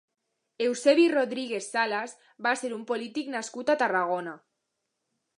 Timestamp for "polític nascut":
2.91-3.69